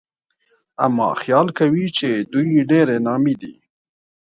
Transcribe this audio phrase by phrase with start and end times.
[0.85, 3.53] اما خيال کوي چې دوی ډېرې نامي دي